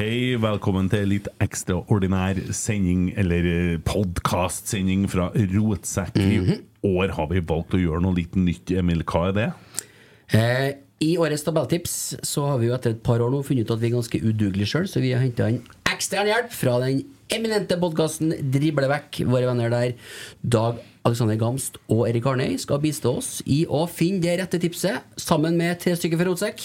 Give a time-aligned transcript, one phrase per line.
[0.00, 6.16] Hei, velkommen til litt ekstraordinær sending, eller podkastsending fra Rotsekk.
[6.16, 6.54] I
[6.88, 8.72] år har vi valgt å gjøre noe litt nytt.
[8.80, 9.44] Emil, hva er det?
[10.38, 10.68] Eh,
[11.04, 13.82] I årets tabelltips så har vi jo etter et par år nå funnet ut at
[13.82, 15.60] vi er ganske udugelige sjøl, så vi har henta inn
[15.92, 19.26] ekstern hjelp fra den eminente podkasten Drible vekk.
[19.28, 19.92] Våre venner der,
[20.40, 25.04] Dag Alexander Gamst og Erik Arnøy, skal bistå oss i å finne det rette tipset,
[25.20, 26.64] sammen med tre stykker fra Rotsekk.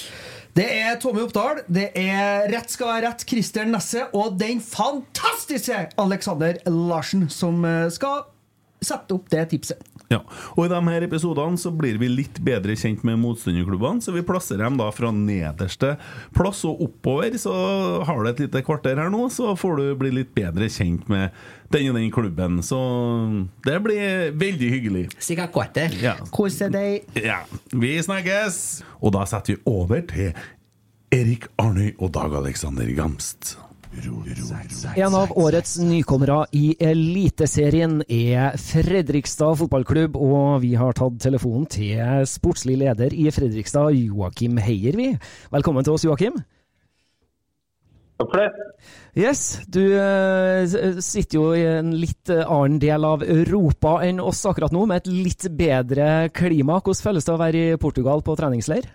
[0.55, 5.81] Det er Tommy Oppdal, det er Rett skal være rett, Christer Nesse og den fantastiske
[5.99, 8.21] Alexander Larsen som eh, skal
[8.79, 9.81] sette opp det tipset.
[10.11, 10.19] Ja,
[10.53, 14.23] og I de her episodene så blir vi litt bedre kjent med motstanderklubbene, så vi
[14.25, 15.95] plasserer dem da fra nederste
[16.37, 17.37] plass og oppover.
[17.41, 17.53] Så
[18.05, 21.33] har du et lite kvarter her nå, så får du bli litt bedre kjent med
[21.73, 22.61] den og den klubben.
[22.65, 22.79] Så
[23.65, 25.05] det blir veldig hyggelig.
[25.17, 25.97] Sikkert kvarter.
[26.03, 26.17] Ja.
[26.35, 27.09] Kose deg.
[27.17, 27.41] Ja,
[27.73, 28.83] vi snakkes!
[29.01, 30.35] Og da setter vi over til
[31.15, 33.55] Erik Arnøy og Dag Alexander Gamst.
[34.95, 42.25] En av årets nykommere i Eliteserien er Fredrikstad fotballklubb, og vi har tatt telefonen til
[42.29, 45.13] sportslig leder i Fredrikstad, Joakim Heier, vi.
[45.53, 46.41] Velkommen til oss, Joakim.
[48.15, 48.67] Takk for det.
[49.15, 54.45] Yes, du eh, sitter jo i en litt eh, annen del av Europa enn oss
[54.47, 56.79] akkurat nå, med et litt bedre klima.
[56.79, 58.87] Hvordan føles det å være i Portugal på treningsleir?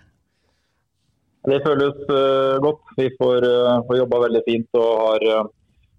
[1.49, 2.83] Det føles eh, godt.
[2.97, 5.49] Vi får, uh, får jobba veldig fint og har eh,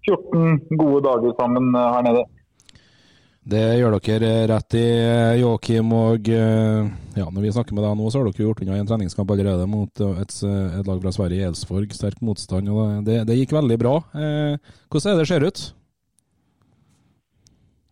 [0.07, 2.23] 14 gode dager sammen eh, her nede.
[3.43, 4.85] Det gjør dere rett i,
[5.41, 5.91] Joakim.
[5.97, 8.87] Og eh, ja, når vi snakker med deg nå, så har dere gjort unna en
[8.87, 10.35] treningskamp allerede mot eh, et,
[10.79, 11.95] et lag fra Sverige, Elsborg.
[11.95, 12.71] Sterk motstand.
[12.71, 13.97] og det, det gikk veldig bra.
[14.15, 15.65] Eh, hvordan er det ser ut?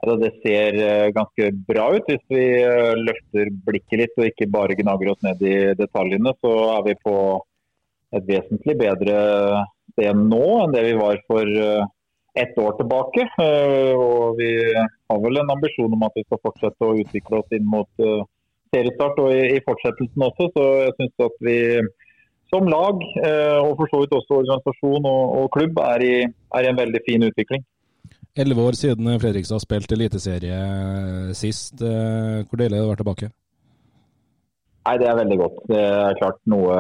[0.02, 4.50] Altså, det ser eh, ganske bra ut hvis vi eh, løfter blikket litt og ikke
[4.50, 6.34] bare gnager oss ned i detaljene.
[6.42, 7.16] Så er vi på
[8.18, 9.20] et vesentlig bedre
[9.94, 11.86] sted nå enn det vi var for eh,
[12.42, 13.28] ett år tilbake.
[13.94, 17.68] Og vi har vel en ambisjon om at vi skal fortsette å utvikle oss inn
[17.70, 18.06] mot
[18.72, 20.48] seriestart og i, fortsettelsen også.
[20.56, 21.58] Så jeg syns at vi
[22.52, 23.04] som lag,
[23.68, 26.16] og for så vidt også organisasjon og klubb, er i,
[26.56, 27.68] er i en veldig fin utvikling.
[28.40, 30.58] Elleve år siden Fredrikstad spilte eliteserie
[31.36, 31.82] sist.
[31.84, 33.32] Eh, hvor deilig er det å være tilbake?
[34.88, 35.58] Nei, det er veldig godt.
[35.70, 36.78] Det er klart noe,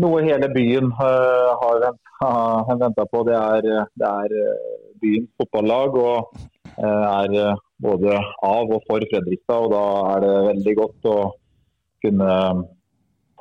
[0.00, 1.88] noe hele byen eh, har
[2.20, 3.22] har venta på.
[3.28, 3.68] Det er,
[4.00, 6.38] det er eh, byens fotballag og
[6.78, 8.16] eh, er eh, både
[8.46, 9.66] av og for Fredrikstad.
[9.66, 11.18] og Da er det veldig godt å
[12.04, 12.32] kunne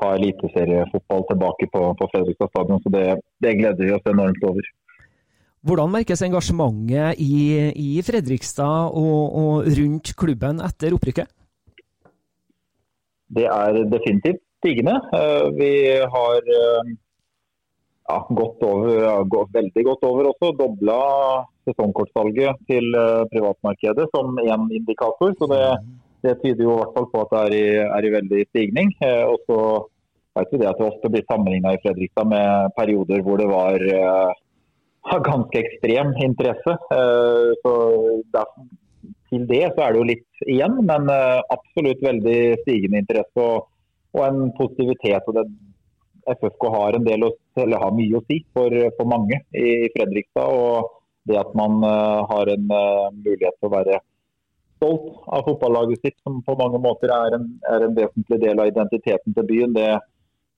[0.01, 2.81] ta eliteseriefotball tilbake på, på Fredrikstad stadion.
[2.83, 3.05] Så det,
[3.43, 4.71] det gleder vi oss enormt over.
[5.63, 7.35] Hvordan merkes engasjementet i,
[7.79, 11.29] i Fredrikstad og, og rundt klubben etter opprykket?
[13.33, 14.97] Det er definitivt stigende.
[15.15, 15.71] Eh, Vi
[16.15, 16.91] har eh,
[18.09, 20.51] ja, gått over, gått veldig godt over også.
[20.59, 20.99] Dobla
[21.63, 25.31] sesongkortsalget til eh, privatmarkedet som én indikator.
[25.39, 25.63] Så det,
[26.27, 28.95] det tyder jo i hvert fall på at det er i, er i veldig stigning.
[29.31, 29.59] Og så
[30.35, 33.91] vet vi det at det ofte blir sammenligna i Fredrikstad med perioder hvor det var
[35.11, 36.77] eh, ganske ekstrem interesse.
[36.97, 37.73] Eh, Så
[39.29, 43.69] til det så er det jo litt igjen, men eh, absolutt veldig stigende interesse og,
[44.13, 45.27] og en positivitet.
[45.27, 45.47] og det
[46.23, 47.29] FFK har, å,
[47.83, 50.47] har mye å si for, for mange i Fredrikstad.
[50.47, 53.99] og Det at man uh, har en mulighet til å være
[54.83, 58.71] stolt av fotballaget sitt, som på mange måter er en, er en vesentlig del av
[58.71, 59.89] identiteten til byen, det,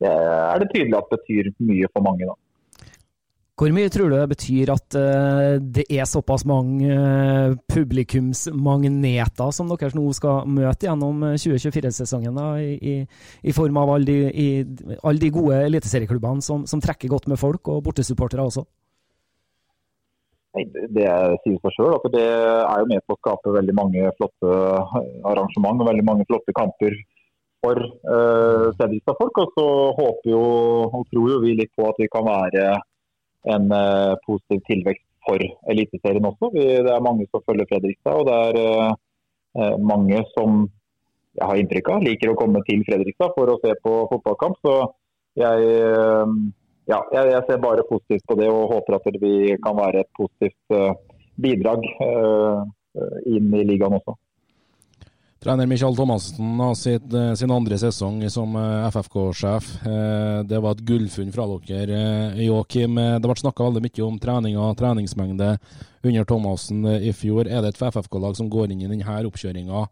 [0.02, 2.30] det, er det tydelig at betyr mye for mange.
[2.30, 2.38] da.
[3.56, 9.70] Hvor mye tror du det betyr at uh, det er såpass mange uh, publikumsmagneter som
[9.72, 12.96] dere nå skal møte gjennom 2024-sesongen, i, i,
[13.48, 17.72] i, form av alle de, all de gode eliteserieklubbene som, som, trekker godt med folk,
[17.72, 18.66] og bortesupportere også?
[20.56, 21.06] Det
[21.46, 21.96] sier seg sjøl.
[22.12, 24.58] Det er jo med på å skape veldig mange flotte
[25.32, 26.96] arrangement og veldig mange flotte kamper
[27.64, 29.40] for uh, Fredrikstad-folk.
[29.46, 29.66] Og så
[30.02, 30.44] håper jo
[30.92, 32.68] og tror jo vi litt på at vi kan være
[33.54, 36.52] en uh, positiv tilvekst for Eliteserien også.
[36.54, 38.60] Det er mange som følger Fredrikstad, og det er
[39.60, 40.66] uh, mange som
[41.36, 44.60] jeg har inntrykk av liker å komme til Fredrikstad for å se på fotballkamp.
[44.64, 44.76] Så
[45.36, 45.66] jeg,
[46.88, 50.78] ja, jeg ser bare positivt på det og håper at vi kan være et positivt
[51.44, 51.84] bidrag
[53.28, 54.16] inn i ligaen også.
[55.46, 59.68] Trener Michael Thomassen har sitt, eh, sin andre sesong som eh, FFK-sjef.
[59.86, 62.00] Eh, det var et gullfunn fra dere.
[62.42, 65.52] Joakim, det ble snakka veldig mye om trening og treningsmengde
[66.02, 67.46] under Thomassen i fjor.
[67.46, 69.84] Er det et FFK-lag som går inn i denne oppkjøringa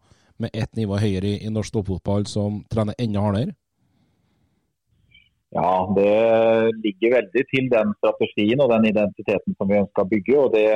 [0.42, 3.54] med ett nivå høyere i, norsk toppfotball, som trener enda hardere?
[5.54, 6.10] Ja, det
[6.82, 10.34] ligger veldig til den strategien og den identiteten som vi ønsker å bygge.
[10.34, 10.66] og det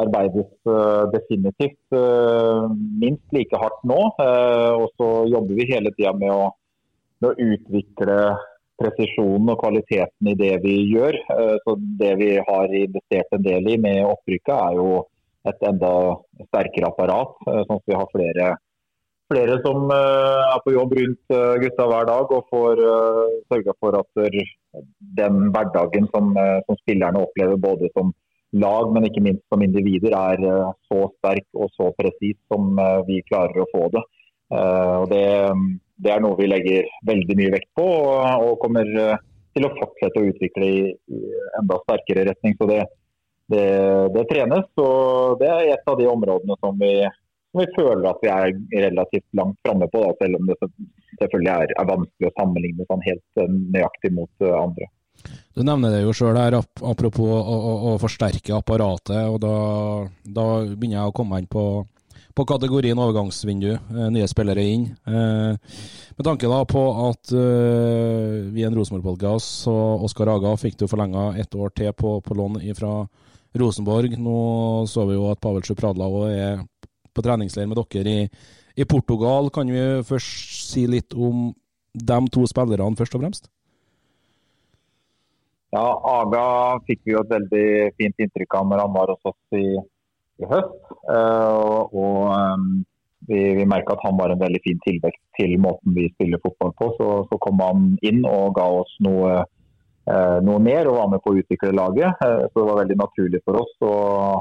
[0.00, 2.66] arbeides eh, definitivt eh,
[3.00, 4.00] minst like hardt nå.
[4.22, 6.52] Eh, og så jobber vi hele tida med,
[7.22, 8.18] med, å utvikle
[8.76, 11.16] presisjonen og kvaliteten i det vi gjør.
[11.64, 14.90] Så Det vi har investert en del i med opprykket, er jo
[15.48, 15.92] et enda
[16.50, 17.38] sterkere apparat.
[17.46, 18.50] Sånn at vi har flere,
[19.32, 22.84] flere som er på jobb rundt gutta hver dag og får
[23.48, 24.28] sørga for at
[25.22, 28.12] den hverdagen som, som spillerne opplever både som
[28.52, 33.00] lag, men ikke minst som individer, er eh, så sterk og så presis som eh,
[33.08, 34.02] vi klarer å få det.
[34.54, 35.24] Eh, og det,
[35.96, 38.86] det, er noe vi legger veldig mye vekt på og, kommer
[39.56, 40.80] til å fortsette å utvikle i,
[41.58, 42.56] enda sterkere retning.
[42.60, 42.82] Så det,
[43.52, 43.68] det,
[44.14, 46.92] det, trenes, og det er et av de områdene som vi,
[47.56, 51.74] vi føler at vi er relativt langt framme på, da, selv om det selvfølgelig er,
[51.80, 54.90] er vanskelig å sammenligne sånn helt nøyaktig mot andre.
[55.56, 56.52] Du nevner det jo sjøl her,
[56.84, 59.22] apropos å, å, å, forsterke apparatet.
[59.24, 59.52] og da,
[60.28, 61.62] da, begynner jeg å komme inn på,
[62.36, 63.70] på kategorien overgangsvindu.
[63.72, 64.84] Eh, nye spillere inn.
[65.08, 65.78] Eh,
[66.18, 70.84] med tanke da på at eh, vi er en Rosenborg-podkast, og Oskar Aga fikk du
[70.92, 72.92] forlenga ett år til på, på lån fra
[73.56, 74.20] Rosenborg.
[74.20, 74.38] Nå
[74.92, 76.64] så vi jo at Pavel Sjupradla er
[77.16, 78.30] på treningsleir med dere i,
[78.76, 79.48] i Portugal.
[79.48, 81.48] Kan vi først si litt om
[81.96, 83.48] de to spillerne, først og fremst?
[85.76, 85.86] Ja,
[86.22, 86.44] Aga
[86.88, 87.66] fikk vi jo et veldig
[88.00, 89.66] fint inntrykk av når han var hos oss i,
[90.40, 90.78] i høst.
[91.04, 92.70] Uh, og um,
[93.28, 96.72] vi, vi merka at han var en veldig fin tilvekst til måten vi spiller fotball
[96.80, 96.88] på.
[96.96, 99.42] Så, så kom han inn og ga oss noe,
[100.08, 102.24] uh, noe mer og var med på å utvikle laget.
[102.24, 103.94] Uh, så det var veldig naturlig for oss å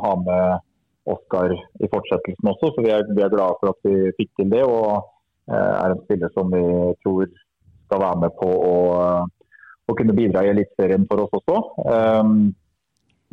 [0.06, 0.72] ha med
[1.06, 2.72] Oskar i fortsettelsen også.
[2.74, 4.64] Så vi er, vi er glade for at vi fikk til det.
[4.66, 5.12] Og
[5.54, 6.64] er en spiller som vi
[7.04, 7.28] tror
[7.86, 8.78] skal være med på å
[9.92, 11.58] å kunne bidra i Eliteserien for oss også.
[11.86, 12.54] Um,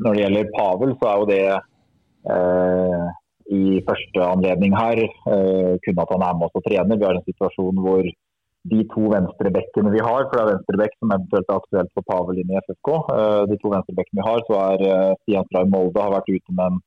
[0.03, 1.45] når det gjelder Pavel, så er jo det
[2.33, 3.07] uh,
[3.53, 6.99] i første anledning her uh, kun at han er med oss og trener.
[6.99, 8.05] Vi har en situasjon hvor
[8.73, 12.39] de to venstrebekkene vi har, for det er venstrebekk som eventuelt er aktuelt for Pavel
[12.43, 12.91] inn i FFK.
[13.11, 16.57] Uh, de to venstrebekkene vi har, så er uh, Stian Stray Molde har vært ute
[16.57, 16.83] med en,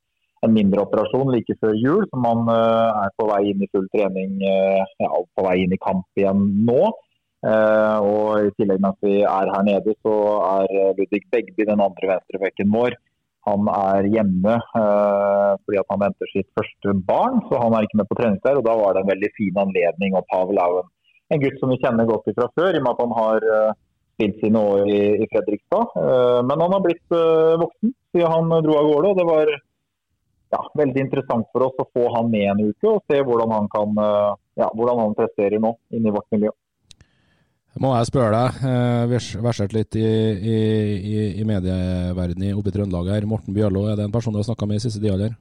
[0.46, 4.38] en, mindre operasjon like før jul, som han er på vei inn i full trening,
[4.46, 6.94] ja, på vei inn i kamp igjen nå.
[7.46, 10.14] Uh, og I tillegg med at vi er her nede, så
[10.48, 12.96] er Ludvig Begby den andre venstrebekken vår.
[13.46, 18.10] Han er hjemme uh, fordi han venter sitt første barn, så han er ikke med
[18.10, 18.64] på treningsleir.
[18.66, 20.18] Da var det en veldig fin anledning.
[20.18, 20.90] og Pavel er en,
[21.36, 23.78] en gutt som vi kjenner godt fra før, i og med at han har uh,
[24.16, 25.96] spilt sine år i, i Fredrikstad.
[26.48, 27.16] men han har blitt
[27.60, 29.10] voksen siden han dro av gårde.
[29.10, 29.50] og Det var
[30.56, 33.68] ja, veldig interessant for oss å få han med en uke og se hvordan han,
[33.74, 34.00] kan,
[34.56, 36.54] ja, hvordan han presterer nå inne i vårt miljø.
[37.84, 40.60] Må jeg spørre deg, eh, versert litt i, i,
[40.96, 43.28] i, i medieverdenen oppe i Trøndelag her.
[43.28, 45.36] Morten Bjørlo, er det en person du har snakka med i siste tida, eller?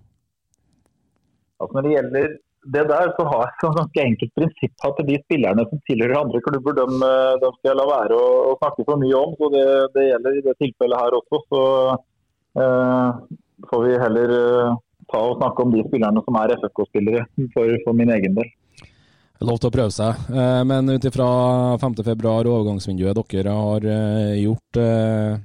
[1.62, 2.34] Altså, når det gjelder
[2.74, 6.40] det der, så har jeg et ganske enkelt prinsipp at de spillerne som tilhører andre
[6.48, 7.12] klubber, de,
[7.42, 9.36] de skal jeg la være å, å, snakke for mye om.
[9.38, 9.64] så Det,
[9.94, 11.42] det gjelder i det tilfellet her også.
[11.52, 11.62] Så
[12.64, 13.22] eh,
[13.70, 14.76] får vi heller eh,
[15.12, 18.50] ta og snakke om de spillerne som er FFK-spillere, for, for min egen del.
[19.42, 20.26] Lov til å prøve seg.
[20.30, 21.26] Eh, Men ut ifra
[21.82, 22.14] 5.2,
[22.46, 25.38] overgangsvinduet dere har eh, gjort, eh,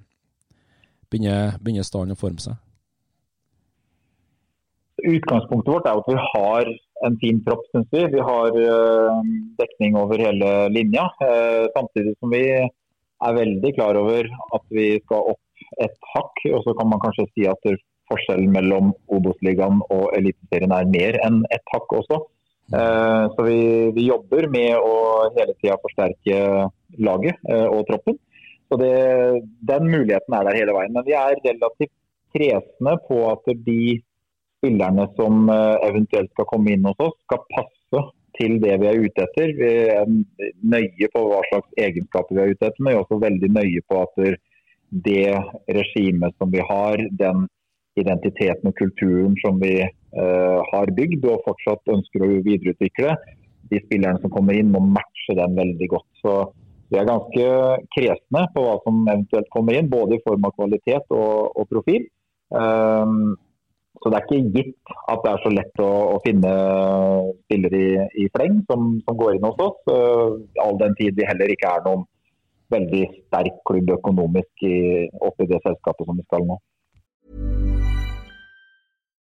[1.10, 2.60] begynner, stallen å forme seg?
[5.00, 6.70] Utgangspunktet vårt er at vi har
[7.08, 8.04] en fin tropp, syns vi.
[8.14, 8.58] Vi har
[9.58, 11.08] dekning over hele linja.
[11.74, 16.44] samtidig som vi er veldig klar over at vi skal opp et hakk.
[16.52, 17.64] Og så kan man kanskje si at
[18.12, 22.20] forskjellen mellom Obos-ligaen og Eliteserien er mer enn ett hakk også.
[22.74, 24.96] Eh, så vi, vi jobber med å
[25.38, 26.68] hele tida forsterke
[27.02, 28.20] laget eh, og troppen.
[28.70, 28.94] Så det,
[29.66, 30.94] Den muligheten er der hele veien.
[30.94, 31.96] Men vi er relativt
[32.36, 33.98] kresne på at de
[34.60, 38.06] spillerne som eh, eventuelt skal komme inn hos oss, skal passe
[38.38, 39.56] til det vi er ute etter.
[39.58, 40.12] Vi er
[40.76, 43.86] nøye på hva slags egenskaper vi er ute etter, men vi er også veldig nøye
[43.90, 44.22] på at
[44.90, 45.26] det
[45.80, 47.48] regimet som vi har, den
[48.02, 53.18] identiteten og kulturen som vi eh, har bygd og fortsatt ønsker å videreutvikle,
[53.70, 56.10] de spillerne som kommer inn må matche den veldig godt.
[56.24, 56.36] Så
[56.90, 57.50] vi er ganske
[57.94, 62.08] kresne på hva som eventuelt kommer inn, både i form av kvalitet og, og profil.
[62.50, 63.36] Um,
[64.00, 66.54] så det er ikke gitt at det er så lett å, å finne
[67.44, 67.92] spillere i,
[68.24, 69.84] i fleng som, som går inn hos oss.
[69.92, 72.08] Uh, all den tid vi heller ikke er noen
[72.74, 76.58] veldig sterk klubb økonomisk i, oppi det selskapet som vi skal nå.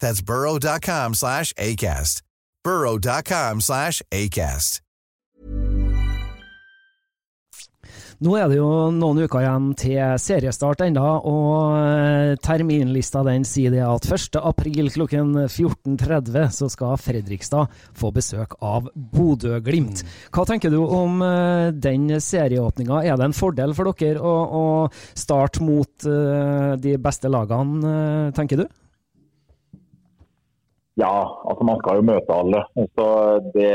[0.00, 2.22] That's burrow.com slash ACAST.
[2.64, 4.82] burrow.com slash ACAST.
[8.18, 13.70] Nå er det jo noen uker igjen til seriestart enda, og eh, terminlista den sier
[13.70, 14.40] det at 1.
[14.42, 20.02] april klokken 14.30 så skal Fredrikstad få besøk av Bodø-Glimt.
[20.34, 23.04] Hva tenker du om eh, den serieåpninga?
[23.06, 24.66] Er det en fordel for dere å, å
[25.14, 28.66] starte mot eh, de beste lagene, tenker du?
[30.98, 31.14] Ja,
[31.46, 32.64] altså man skal jo møte alle.
[32.98, 33.08] Så
[33.54, 33.74] det,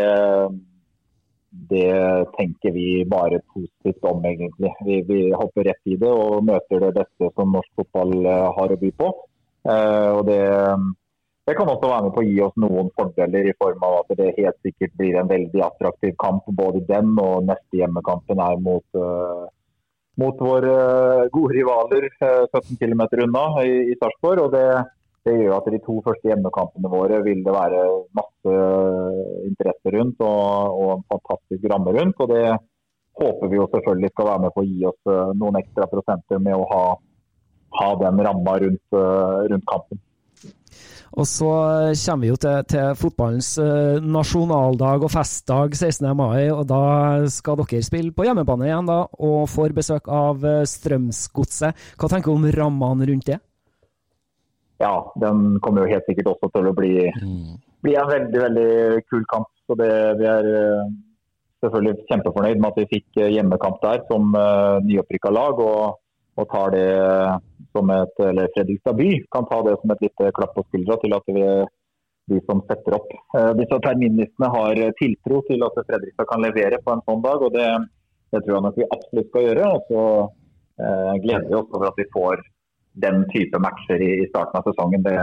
[1.71, 1.91] det
[2.35, 4.73] tenker vi bare positivt om, egentlig.
[4.83, 8.73] Vi, vi hopper rett i det og møter det beste som norsk fotball eh, har
[8.75, 9.07] å by på.
[9.71, 10.41] Eh, og det,
[11.47, 14.11] det kan også være med på å gi oss noen fordeler i form av at
[14.19, 16.49] det helt sikkert blir en veldig attraktiv kamp.
[16.59, 19.45] Både den og neste hjemmekampen er mot, eh,
[20.19, 20.75] mot våre
[21.31, 24.43] gode rivaler eh, 17 km unna i, i Sarpsborg.
[24.49, 24.67] og det
[25.23, 27.81] det gjør at de to første hjemmekampene våre vil det være
[28.17, 28.55] masse
[29.47, 32.19] interesse rundt og, og en fantastisk ramme rundt.
[32.19, 32.45] og Det
[33.21, 36.41] håper vi jo selvfølgelig skal være med på å gi oss eh, noen ekstra prosenter
[36.43, 36.87] med å ha,
[37.79, 40.01] ha den ramma rundt, eh, rundt kampen.
[41.13, 41.47] Og så
[41.93, 46.09] kommer vi jo til, til fotballens eh, nasjonaldag og festdag 16.
[46.17, 46.83] mai, og da
[47.31, 51.87] skal dere spille på hjemmebane igjen da, og får besøk av Strømsgodset.
[52.01, 53.39] Hva tenker du om rammene rundt det?
[54.83, 56.93] Ja, den kommer jo helt sikkert også til å bli,
[57.85, 58.71] bli en veldig veldig
[59.07, 59.49] kul kamp.
[59.67, 60.89] Så det, Vi er eh,
[61.63, 65.61] selvfølgelig kjempefornøyd med at vi fikk eh, hjemmekamp der som uh, nyopprykka lag.
[65.63, 66.01] Og,
[66.33, 66.89] og tar det
[67.73, 71.15] som et, eller Fredrikstad by kan ta det som et lite klapp på skuldra til
[71.15, 71.43] at vi,
[72.33, 76.95] de som setter opp uh, disse terminlistene har tiltro til at Fredrikstad kan levere på
[76.95, 77.45] en sånn dag.
[77.47, 77.69] og Det,
[78.33, 79.69] det tror jeg nok vi absolutt skal gjøre.
[79.77, 82.43] og så uh, gleder vi oss over at vi får
[82.93, 85.03] den type matcher i, starten av sesongen.
[85.05, 85.17] Det,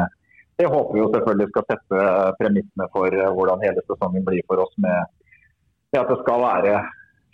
[0.59, 2.07] det håper vi jo selvfølgelig skal sette
[2.41, 5.13] premissene for hvordan hele sesongen blir for oss med,
[5.97, 6.81] at det skal være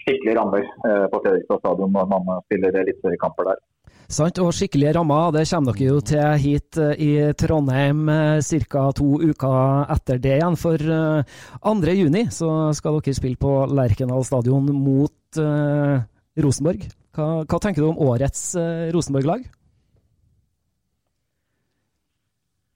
[0.06, 3.64] skikkelige rammer eh, på Fredrikstad stadion når man spiller eliteseriekamper der.
[4.06, 8.84] Sant, og skikkelige rammer, det kommer dere jo til hit eh, i Trondheim ca.
[8.94, 10.58] to uker etter det igjen.
[10.60, 11.96] For 2.
[11.98, 15.98] juni så skal dere spille på Lerkendal stadion mot uh,
[16.38, 16.86] Rosenborg.
[17.16, 19.42] Hva, hva, tenker du om årets uh, Rosenborg-lag?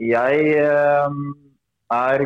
[0.00, 1.12] Jeg uh,
[1.92, 2.22] er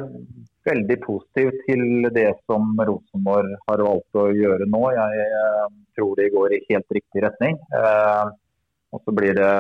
[0.65, 4.83] veldig positiv til det som Rosenborg har valgt å gjøre nå.
[4.95, 5.67] Jeg uh,
[5.99, 7.59] tror de går i helt riktig retning.
[8.95, 9.51] og så blir det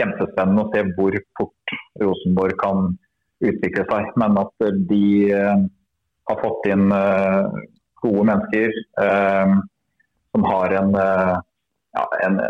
[0.00, 2.96] kjempespennende å se hvor fort Rosenborg kan
[3.44, 4.10] utvikle seg.
[4.16, 6.88] Men at de har fått inn
[8.02, 8.76] gode mennesker
[10.32, 12.40] som har en, ja, en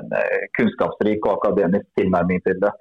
[0.59, 2.75] kunnskapsrik og akademisk tilnærming til det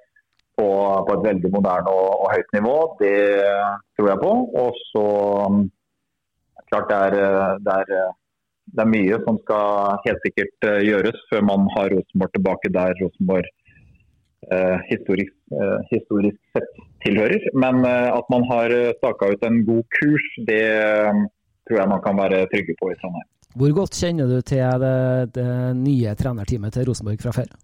[0.56, 0.68] på,
[1.06, 2.76] på et veldig moderne og, og, høyt nivå.
[3.00, 3.16] Det
[3.96, 4.32] tror jeg på.
[4.62, 5.06] Og så
[6.70, 7.18] klart det er,
[7.66, 8.08] det, er,
[8.72, 12.96] det er, mye som skal helt sikkert eh, gjøres før man har Rosenborg tilbake der
[13.02, 13.46] Rosenborg
[14.50, 17.48] eh, historisk, eh, historisk, sett tilhører.
[17.54, 20.66] Men eh, at man har staka ut en god kurs, det
[21.66, 23.30] tror jeg man kan være trygge på i Trondheim.
[23.56, 24.96] Hvor godt kjenner du til det,
[25.38, 27.54] det nye trenerteamet til Rosenborg fra før?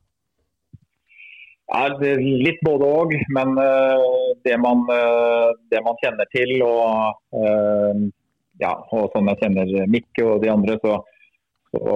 [1.73, 1.87] Ja,
[2.21, 4.02] litt både òg, men uh,
[4.45, 8.02] det, man, uh, det, man, kjenner til og, uh,
[8.61, 10.99] ja, og sånn jeg kjenner Mikke og de andre, så,
[11.73, 11.95] så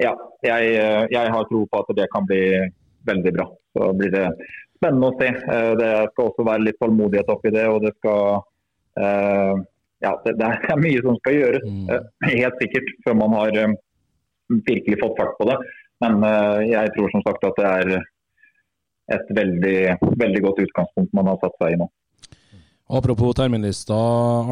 [0.00, 0.14] ja.
[0.42, 0.70] Jeg,
[1.12, 2.40] jeg, har tro på at det kan bli
[3.06, 3.44] veldig bra.
[3.76, 4.24] Så blir det
[4.78, 5.28] spennende å se.
[5.78, 7.68] Det skal også være litt tålmodighet oppi det.
[7.70, 8.40] og det skal
[10.02, 11.92] ja, det, det, er mye som skal gjøres, mm.
[12.24, 13.60] helt sikkert, før man har
[14.72, 15.60] virkelig fått fart på det.
[16.02, 16.26] Men
[16.66, 18.10] jeg tror som sagt at det er
[19.16, 19.76] et veldig,
[20.20, 21.88] veldig godt utgangspunkt man har satt seg i nå.
[22.92, 23.96] Apropos terminlista,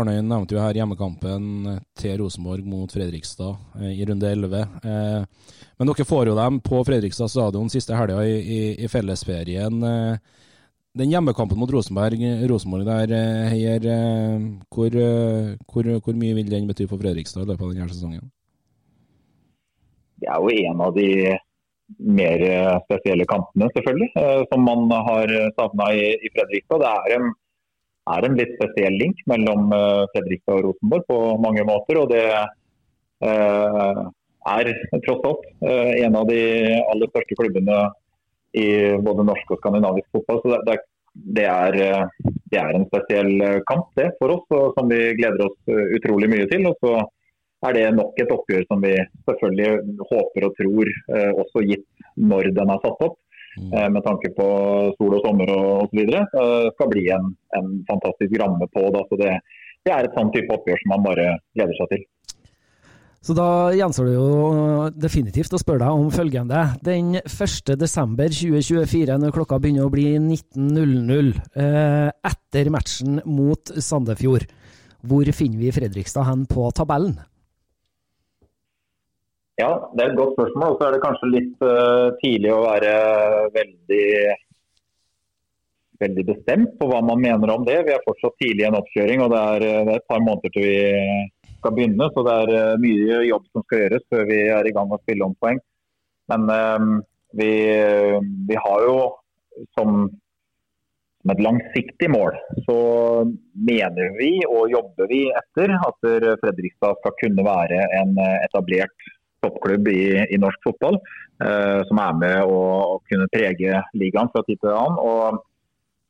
[0.00, 4.62] Arnøy nevnte jo her hjemmekampen til Rosenborg mot Fredrikstad eh, i runde 11.
[4.80, 9.82] Eh, men dere får jo dem på Fredrikstad stadion siste helga i, i, i, fellesferien.
[9.84, 10.46] Eh,
[10.96, 13.12] den hjemmekampen mot Rosenborg, Rosenborg der,
[13.52, 13.84] Heier,
[14.72, 14.96] hvor,
[15.68, 18.24] hvor, hvor, mye vil den bety for Fredrikstad i løpet av denne sesongen?
[20.20, 21.36] Det er jo en av de
[21.98, 26.82] mer eh, spesielle kampene, selvfølgelig, eh, som man har savna i, i, Fredrikstad.
[26.82, 27.32] Det er en,
[28.14, 32.00] er en, litt spesiell link mellom eh, Fredrikstad og Rosenborg på mange måter.
[32.02, 32.24] og det
[33.26, 34.04] eh,
[34.50, 34.70] er
[35.04, 36.42] tross alt en av de
[36.80, 37.80] aller største klubbene
[38.56, 38.68] i
[39.04, 40.40] både norsk og skandinavisk fotball.
[40.40, 40.78] så det,
[41.36, 42.06] det, er,
[42.48, 44.46] det er, en spesiell kamp det for oss,
[44.78, 46.64] som vi gleder oss utrolig mye til.
[46.70, 47.02] og så
[47.68, 48.92] er det nok et oppgjør som vi
[49.28, 53.18] selvfølgelig håper og tror, eh, også gitt når den er satt opp,
[53.58, 53.72] mm.
[53.72, 54.46] eh, med tanke på
[54.96, 58.86] sol og sommer og osv., eh, skal bli en, en, fantastisk ramme på.
[58.94, 59.04] Da.
[59.10, 59.36] Så det,
[59.84, 62.08] det er et sånn type oppgjør som man bare gleder seg til.
[63.20, 64.28] Så da gjenstår det jo
[64.96, 66.62] definitivt å spørre deg om følgende.
[66.80, 71.34] Den 1.12.2024, når klokka begynner å bli 19.00,
[72.24, 74.48] etter matchen mot Sandefjord,
[75.04, 77.18] hvor finner vi Fredrikstad hen på tabellen?
[79.60, 80.74] Ja, det er et godt spørsmål.
[80.74, 82.92] Og så er det kanskje litt uh, tidlig å være
[83.56, 84.06] veldig,
[86.04, 87.80] veldig bestemt på hva man mener om det.
[87.88, 90.24] Vi er fortsatt tidlig i en oppkjøring, og det er, eh, det er, et par
[90.24, 90.78] måneder til vi
[91.58, 92.08] skal begynne.
[92.14, 95.00] Så det er uh, mye jobb som skal gjøres før vi er i gang med
[95.00, 95.62] å spille om poeng.
[96.32, 96.88] Men uh,
[97.36, 97.52] vi,
[98.48, 98.96] vi, har jo
[99.76, 100.02] som,
[101.20, 102.80] som et langsiktig mål, så
[103.68, 109.10] mener vi og jobber vi etter at Fredrikstad skal kunne være en etablert
[109.44, 111.00] toppklubb i, i norsk fotball.
[111.40, 112.56] Uh, som er med å,
[112.94, 114.98] å, kunne prege ligaen fra tid til annen.
[115.00, 115.38] Og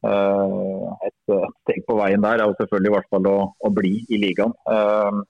[0.09, 3.93] uh, et, steg på veien der er jo selvfølgelig i hvert fall å, å bli
[4.11, 4.55] i ligaen.
[4.67, 5.23] Uh,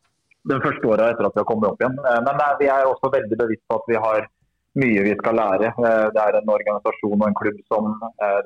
[0.49, 1.99] den første åra etter at vi har kommet opp igjen.
[2.01, 4.23] men nei, vi er også veldig bevisst på at vi har
[4.81, 5.73] mye vi skal lære.
[6.17, 7.91] Det er en organisasjon og en klubb som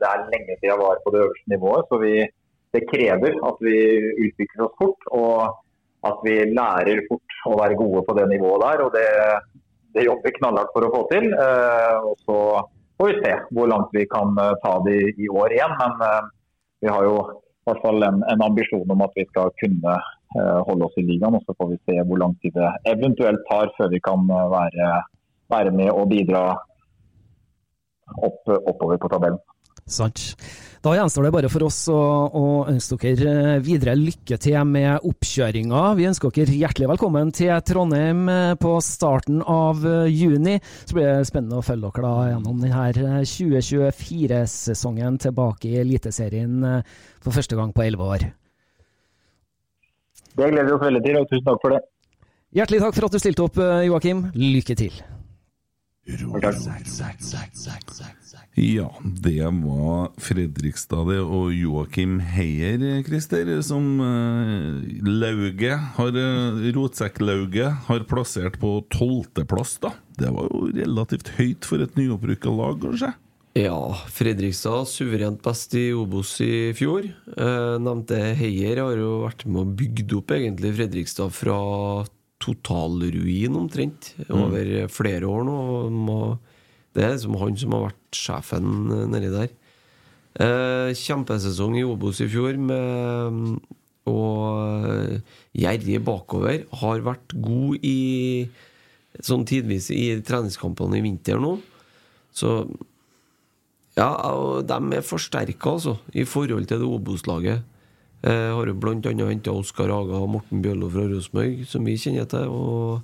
[0.00, 1.86] det er lenge siden var på det øverste nivået.
[1.86, 2.14] så vi,
[2.74, 3.76] Det krever at vi
[4.26, 5.06] utvikler oss fort.
[5.14, 5.54] og
[6.08, 8.82] at vi lærer fort å være gode på det nivået der.
[8.84, 9.08] og Det,
[9.96, 11.30] det jobber vi knallhardt for å få til.
[11.32, 12.38] Eh, og Så
[12.98, 15.76] får vi se hvor langt vi kan eh, ta det i år igjen.
[15.80, 16.28] Men eh,
[16.84, 19.96] vi har jo i hvert fall en, en ambisjon om at vi skal kunne
[20.34, 21.36] holde oss i ligaen.
[21.38, 24.88] og Så får vi se hvor lang tid det eventuelt tar før vi kan være,
[25.52, 26.42] være med og bidra
[28.18, 29.38] opp, oppover på tabellen.
[29.86, 30.34] Sant.
[30.84, 31.96] Da gjenstår det bare for oss å,
[32.28, 35.84] å, ønske dere eh, videre lykke til med oppkjøringa.
[35.96, 40.58] Vi ønsker dere hjertelig velkommen til Trondheim eh, på starten av eh, juni.
[40.84, 46.60] Så blir det spennende å følge dere da gjennom denne 2024-sesongen tilbake i Eliteserien
[47.24, 48.28] for første gang på elleve år.
[50.36, 51.80] Det gleder vi oss veldig til, og tusen takk for det.
[52.54, 54.26] Hjertelig takk for at du stilte opp, eh, Joakim.
[54.34, 55.00] Lykke til.
[58.54, 68.06] Ja, det var Fredrikstad og Joakim Heier, Christer, som uh, Lauge, har eh, Rotsekklauget har
[68.06, 69.90] plassert på tolvteplass, da.
[70.14, 73.10] Det var jo relativt høyt for et nyopprykka lag, kanskje?
[73.58, 73.78] Ja,
[74.14, 77.10] Fredrikstad suverent best i Obos i fjor.
[77.10, 81.58] Eh, nevnte Heier har jo vært med og bygd opp egentlig Fredrikstad fra
[82.42, 85.60] totalruin omtrent over flere år nå.
[85.90, 86.18] Må,
[86.94, 88.68] det er liksom han som har vært sjefen
[89.12, 89.54] nedi der.
[90.34, 93.60] Eh, kjempesesong i Obos i fjor med
[94.10, 95.20] og
[95.56, 96.64] gjerrig bakover.
[96.80, 98.48] Har vært god i
[99.22, 101.56] sånn tidvis i treningskampene i vinter nå.
[102.34, 102.64] Så
[103.94, 107.62] ja, og de er forsterka, altså, i forhold til det Obos-laget.
[108.24, 112.26] Eh, har jo annet henta Oskar Haga og Morten Bjøllo fra Rosenborg, som vi kjenner
[112.26, 112.48] til.
[112.48, 113.02] Og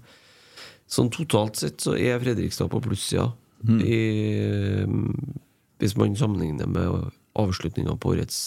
[0.91, 3.29] sånn totalt sett så er Fredrikstad på plussida,
[3.61, 3.81] Mm.
[3.85, 4.01] i,
[5.81, 8.39] hvis man sammenligner med avslutninga på årets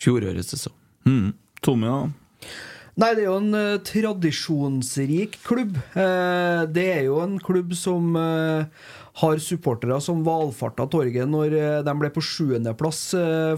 [0.00, 0.76] fjorårets sesong.
[1.06, 1.32] Mm.
[1.62, 2.52] Tommy, da?
[2.92, 5.78] Nei, det er jo en uh, tradisjonsrik klubb.
[5.94, 8.66] Uh, det er jo en klubb som uh,
[9.22, 11.54] har supportere som valfarta torget når
[11.84, 13.00] de ble på sjuendeplass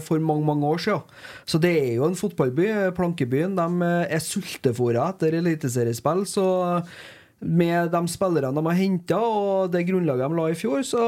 [0.03, 1.13] for mange mange år siden.
[1.47, 2.65] Så det er jo en fotballby.
[2.97, 6.25] Plankebyen de er sultefòra etter eliteseriespill.
[6.27, 6.43] Så
[7.39, 11.03] med de spillerne de har henta, og det grunnlaget de la i fjor, så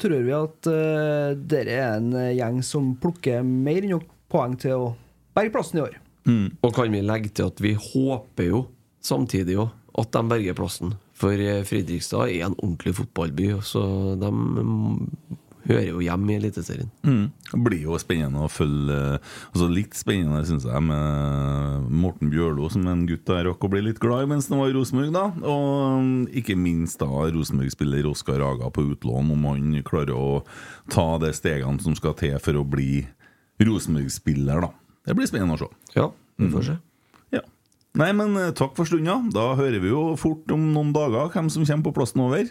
[0.00, 4.74] tror vi at uh, dere er en gjeng som plukker mer enn nok poeng til
[4.74, 4.92] å
[5.36, 5.98] berge plassen i år.
[6.26, 8.64] Og kan vi legge til at vi håper jo
[9.04, 10.94] samtidig jo at de berger plassen.
[11.16, 13.82] For eh, Fredrikstad er en ordentlig fotballby, så
[14.20, 15.36] de mm,
[15.68, 16.90] hører jo hjemme i Eliteserien.
[17.06, 17.26] Mm.
[17.50, 22.86] Det blir jo spennende å følge altså Litt spennende, syns jeg, med Morten Bjørlo, som
[22.90, 25.12] en gutt jeg rakk å bli litt glad i mens han var i Rosenborg.
[25.14, 30.42] da Og mm, ikke minst da Rosenborg-spiller Oskar Aga på utlån, om han klarer å
[30.92, 33.04] ta de stegene som skal til for å bli
[33.62, 34.66] Rosenborg-spiller.
[34.66, 34.72] da
[35.06, 35.70] Det blir spennende å se.
[35.96, 36.76] Ja, vi får se.
[37.34, 37.42] Ja.
[37.96, 39.18] Nei, men eh, takk for stunda.
[39.32, 42.50] Da hører vi jo fort om noen dager hvem som kommer på plassen over.